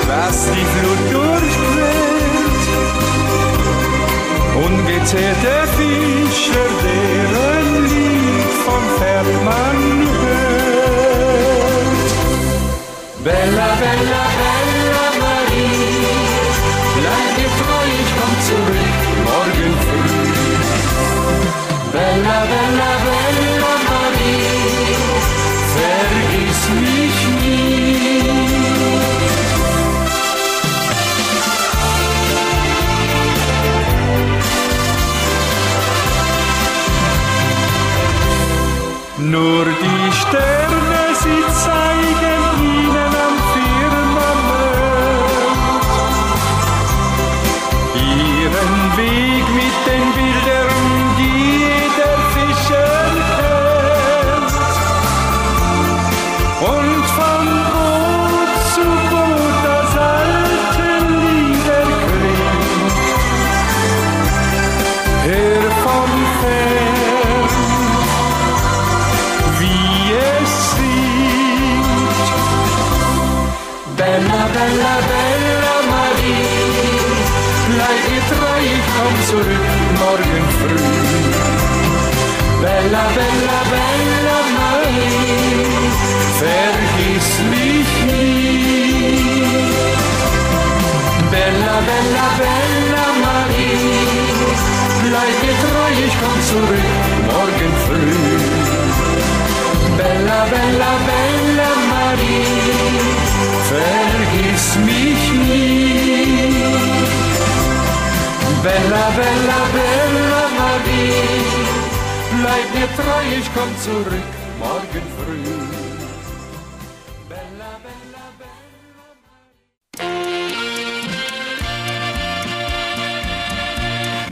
[0.08, 2.64] Was die Flut durchquert?
[4.56, 6.31] Ungezählte Fischer,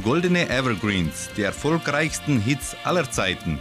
[0.03, 3.59] Goldene Evergreens, die erfolgreichsten Hits aller Zeiten.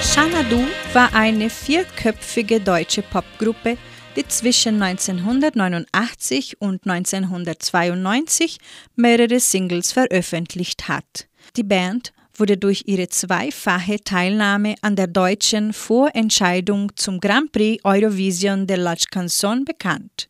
[0.00, 3.76] Xanadu war eine vierköpfige deutsche Popgruppe,
[4.16, 8.58] die zwischen 1989 und 1992
[8.96, 11.26] mehrere Singles veröffentlicht hat.
[11.56, 18.66] Die Band wurde durch ihre zweifache Teilnahme an der deutschen Vorentscheidung zum Grand Prix Eurovision
[18.66, 20.28] de la Chanson bekannt.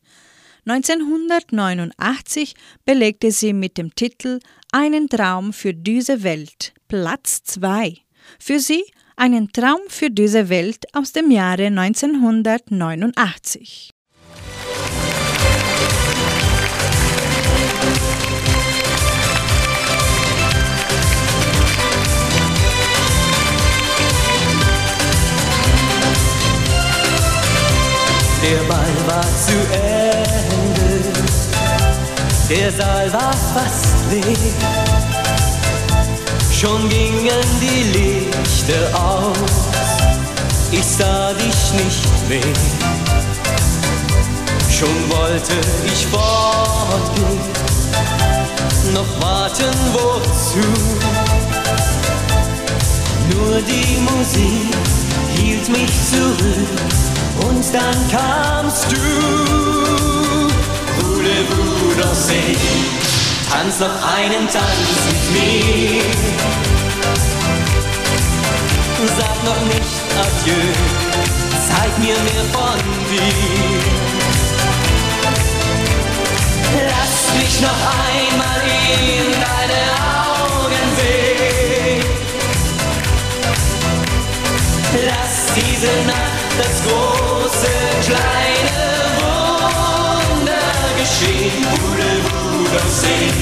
[0.67, 2.55] 1989
[2.85, 4.41] belegte sie mit dem Titel
[4.73, 7.99] Einen Traum für diese Welt Platz 2.
[8.39, 8.85] Für sie
[9.17, 13.91] einen Traum für diese Welt aus dem Jahre 1989.
[28.45, 30.04] Der Ball war zu Ende,
[32.49, 34.37] der Saal war fast leer.
[36.53, 39.65] Schon gingen die Lichter aus
[40.79, 42.55] ich sah dich nicht mehr.
[44.71, 45.55] Schon wollte
[45.87, 47.39] ich fortgehen,
[48.93, 50.67] noch warten wozu?
[53.31, 54.75] Nur die Musik
[55.37, 60.34] hielt mich zurück und dann kamst du.
[60.99, 62.35] Voulez-vous danser?
[63.51, 66.03] Tanz noch einen Tanz mit mir.
[69.17, 70.73] Sag noch nicht Adieu,
[71.69, 72.79] zeig mir mehr von
[73.11, 74.05] dir.
[76.89, 78.63] Lass mich noch einmal
[79.01, 79.83] in deine
[80.33, 82.01] Augen sehen.
[85.07, 87.73] Lass diese Nacht das große,
[88.07, 88.34] kleine
[92.75, 93.33] Voulez-vous danser?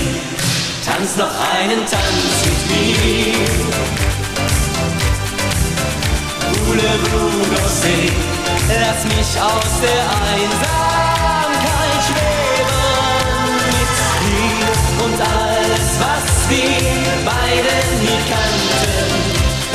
[0.84, 3.48] Tanz noch einen Tanz mit mir.
[6.66, 8.12] Voulez-vous danser?
[8.68, 12.82] Lass mich aus der Einsamkeit schweben
[13.68, 14.70] mit dir
[15.04, 16.80] und alles, was wir
[17.24, 19.10] beide nie kannten,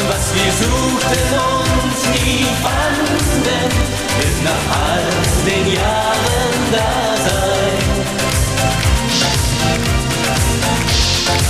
[0.07, 3.69] was wir suchten und nie fanden,
[4.17, 5.07] wird nach all
[5.45, 7.16] den Jahren da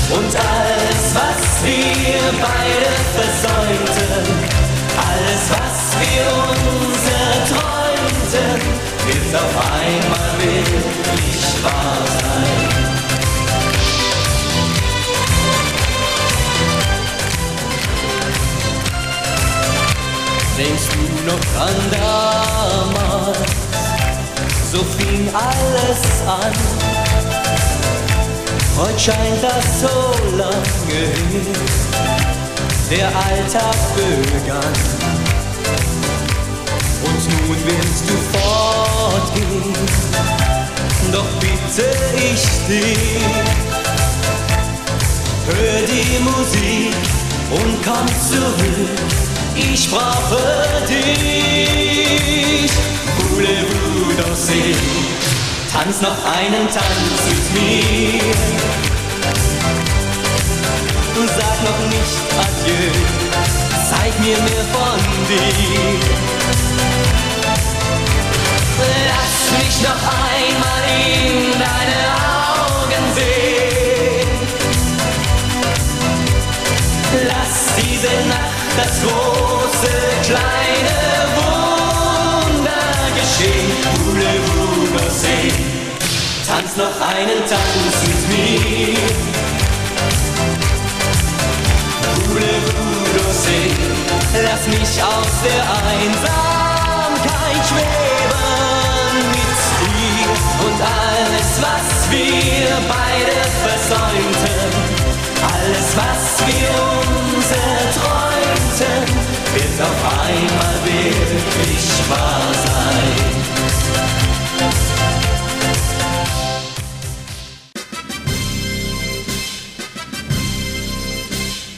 [0.10, 4.24] Und alles, was wir beide versäumten,
[4.96, 8.62] alles, was wir uns erträumten,
[9.06, 12.78] wird auf einmal wirklich wahr sein.
[20.58, 23.52] Denkst du noch an damals?
[24.72, 26.97] So fing alles an.
[28.78, 30.54] Heute scheint das so lange
[30.90, 31.78] her
[32.92, 34.74] der Alltag begann.
[37.04, 39.74] Und nun willst du fortgehen,
[41.12, 43.24] doch bitte ich dich,
[45.48, 46.96] hör die Musik
[47.50, 49.00] und komm zurück,
[49.56, 50.42] ich brauche
[50.88, 52.72] dich.
[53.18, 54.78] Voulez-vous danser?
[55.74, 58.57] Tanz noch einen Tanz mit mir.
[61.68, 62.92] Noch nicht Adieu,
[63.90, 66.00] zeig mir mehr von dir.
[69.10, 72.00] Lass mich noch einmal in deine
[72.40, 74.30] Augen sehen.
[77.28, 79.94] Lass diese Nacht das große,
[80.24, 80.98] kleine
[81.38, 82.88] Wunder
[83.20, 83.70] geschehen.
[84.06, 85.42] Voulez-vous danser?
[86.48, 89.37] Tanz noch einen Tanz mit mir.
[92.66, 92.88] Danser?
[94.44, 98.38] Lass mich aus der Einsamkeit schweben
[99.32, 100.30] mit dir
[100.66, 104.72] und alles, was wir beide versäumten,
[105.42, 106.70] alles, was wir
[107.36, 109.02] uns erträumten,
[109.54, 113.47] wird auf einmal wirklich wahr sein.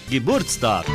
[0.10, 0.86] Geburtstag.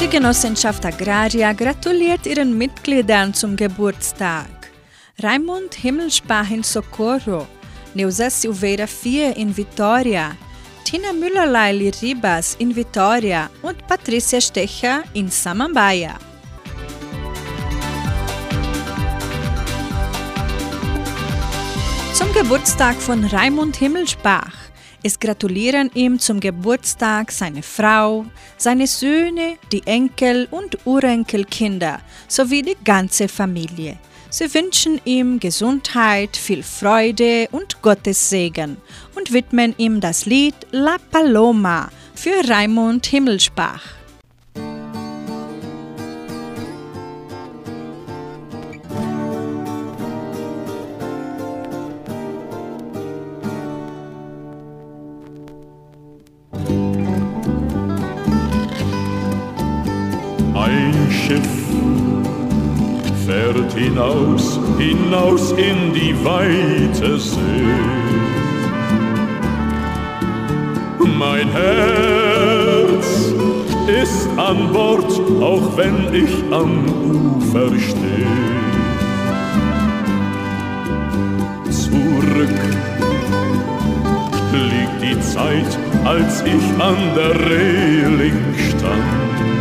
[0.00, 4.48] Die Genossenschaft Agraria gratuliert ihren Mitgliedern zum Geburtstag.
[5.22, 7.46] Raimund Himmelspach in Socorro,
[7.94, 10.32] Neuza Silveira Fia in Vitória,
[10.84, 16.18] Tina Müller-Leili Ribas in Vitória und Patrícia Stecher in Samambaia.
[22.34, 24.56] Geburtstag von Raimund Himmelspach.
[25.04, 28.26] Es gratulieren ihm zum Geburtstag seine Frau,
[28.56, 33.98] seine Söhne, die Enkel und Urenkelkinder sowie die ganze Familie.
[34.30, 38.78] Sie wünschen ihm Gesundheit, viel Freude und Gottes Segen
[39.14, 44.03] und widmen ihm das Lied La Paloma für Raimund Himmelspach.
[63.34, 67.66] Fährt hinaus, hinaus in die weite See.
[71.18, 73.06] Mein Herz
[74.02, 76.72] ist an Bord, auch wenn ich am
[77.38, 78.36] Ufer stehe.
[81.70, 82.60] Zurück
[84.70, 89.53] liegt die Zeit, als ich an der Reling stand.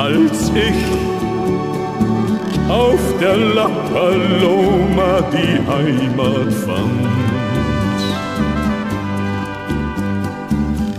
[0.00, 0.80] Als ich
[2.70, 7.06] auf der La Paloma die Heimat fand.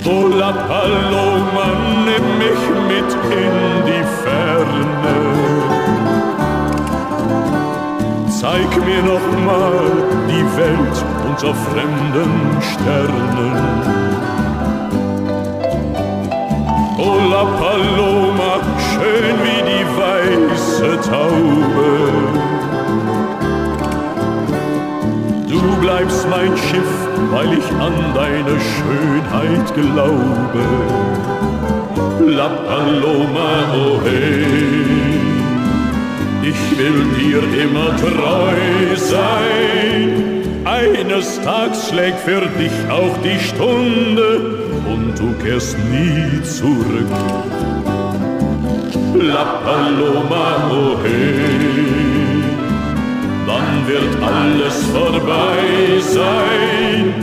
[0.05, 1.67] Oh La Paloma,
[2.05, 3.55] nimm mich mit in
[3.87, 5.17] die Ferne.
[8.39, 9.81] Zeig mir noch mal
[10.29, 10.97] die Welt
[11.27, 12.31] unter fremden
[12.71, 14.01] Sternen.
[17.03, 18.70] Oh La Paloma,
[19.01, 21.91] schön wie die weiße Taube.
[25.49, 26.93] Du bleibst mein Schiff,
[27.31, 30.63] weil ich an deine Schönheit glaube.
[32.35, 34.45] La Paloma, oh hey,
[36.43, 40.41] ich will dir immer treu sein.
[40.63, 47.70] Eines Tages schlägt für dich auch die Stunde und du kehrst nie zurück.
[49.13, 52.41] La Paloma, oh hey,
[53.45, 57.13] dann wird alles vorbei sein.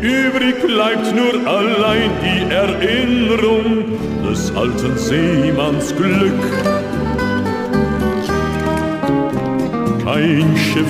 [0.00, 3.84] Übrig bleibt nur allein die Erinnerung
[4.28, 6.42] des alten Seemanns Glück.
[10.04, 10.86] Kein Schiff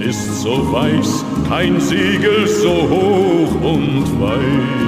[0.00, 4.83] ist so weiß, kein Segel so hoch und weit.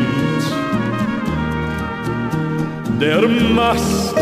[3.01, 4.15] Der Mast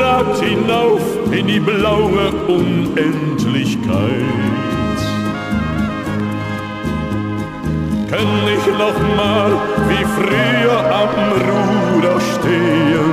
[0.00, 3.84] ragt hinauf in die blaue Unendlichkeit.
[8.08, 9.50] Kann ich noch mal
[9.88, 11.12] wie früher am
[11.48, 13.12] Ruder stehen?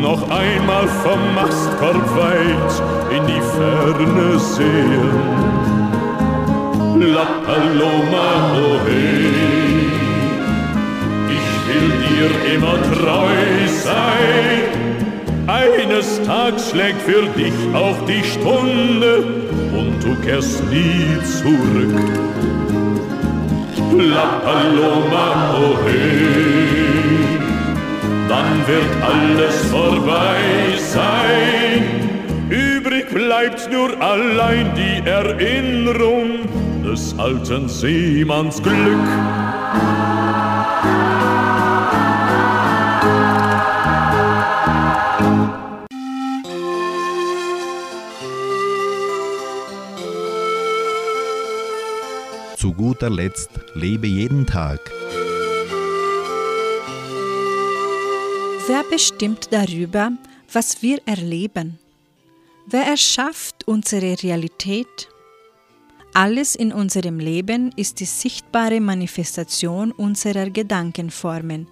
[0.00, 2.72] Noch einmal vom Mastkorb weit
[3.16, 5.18] in die Ferne sehen.
[7.12, 9.69] La Paloma, oh hey,
[11.70, 14.90] will dir immer treu sein.
[15.46, 19.24] Eines Tages schlägt für dich auch die Stunde
[19.72, 21.94] und du kehrst nie zurück.
[23.98, 25.76] La Paloma, oh
[28.28, 30.38] dann wird alles vorbei
[30.78, 31.82] sein.
[32.48, 36.46] Übrig bleibt nur allein die Erinnerung
[36.84, 39.08] des alten Seemanns Glück.
[53.00, 54.78] Guter Letzt lebe jeden Tag.
[58.66, 60.12] Wer bestimmt darüber,
[60.52, 61.78] was wir erleben?
[62.66, 65.08] Wer erschafft unsere Realität?
[66.12, 71.68] Alles in unserem Leben ist die sichtbare Manifestation unserer Gedankenformen,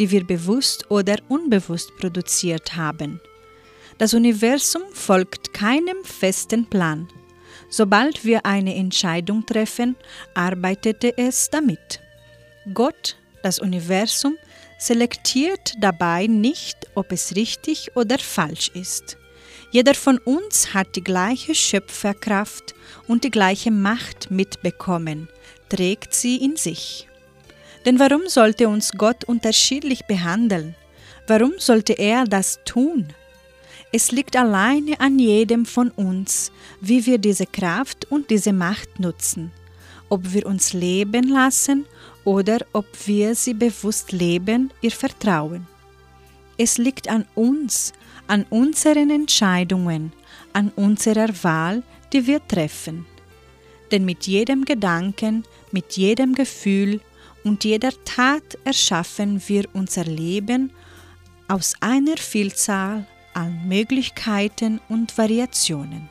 [0.00, 3.20] die wir bewusst oder unbewusst produziert haben.
[3.98, 7.06] Das Universum folgt keinem festen Plan.
[7.72, 9.96] Sobald wir eine Entscheidung treffen,
[10.34, 12.00] arbeitete es damit.
[12.74, 14.36] Gott, das Universum,
[14.78, 19.16] selektiert dabei nicht, ob es richtig oder falsch ist.
[19.70, 22.74] Jeder von uns hat die gleiche Schöpferkraft
[23.08, 25.30] und die gleiche Macht mitbekommen,
[25.70, 27.08] trägt sie in sich.
[27.86, 30.74] Denn warum sollte uns Gott unterschiedlich behandeln?
[31.26, 33.14] Warum sollte er das tun?
[33.94, 39.52] Es liegt alleine an jedem von uns, wie wir diese Kraft und diese Macht nutzen,
[40.08, 41.84] ob wir uns leben lassen
[42.24, 45.66] oder ob wir sie bewusst leben, ihr Vertrauen.
[46.56, 47.92] Es liegt an uns,
[48.28, 50.14] an unseren Entscheidungen,
[50.54, 51.82] an unserer Wahl,
[52.14, 53.04] die wir treffen.
[53.90, 57.02] Denn mit jedem Gedanken, mit jedem Gefühl
[57.44, 60.72] und jeder Tat erschaffen wir unser Leben
[61.46, 66.08] aus einer Vielzahl an Möglichkeiten und Variationen.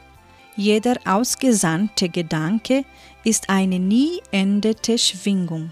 [0.55, 2.84] Jeder ausgesandte Gedanke
[3.24, 5.72] ist eine nie endete Schwingung,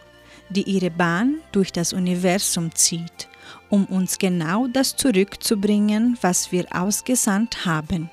[0.49, 3.27] die ihre Bahn durch das Universum zieht,
[3.69, 8.09] um uns genau das zurückzubringen, was wir ausgesandt haben.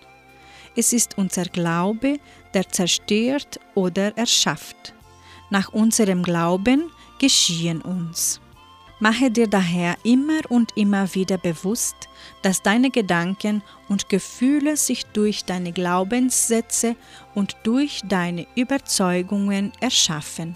[0.75, 2.19] Es ist unser Glaube,
[2.53, 4.95] der zerstört oder erschafft.
[5.51, 8.41] Nach unserem Glauben geschehen uns.
[8.99, 12.09] Mache dir daher immer und immer wieder bewusst,
[12.47, 16.95] dass deine Gedanken und Gefühle sich durch deine Glaubenssätze
[17.35, 20.55] und durch deine Überzeugungen erschaffen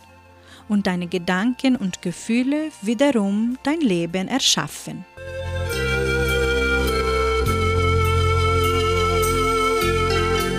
[0.69, 5.05] und deine Gedanken und Gefühle wiederum dein Leben erschaffen.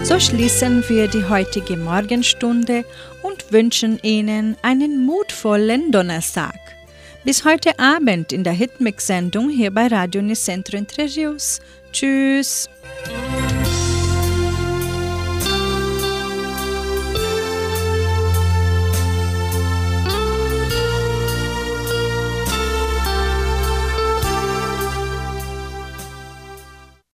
[0.03, 2.83] So schließen wir die heutige Morgenstunde
[3.23, 6.80] und wünschen Ihnen einen mutvollen Donnerstag.
[7.23, 11.61] Bis heute Abend in der Hitmix-Sendung hier bei Radio Nicentro Entre Rios.
[11.93, 12.67] Tschüss!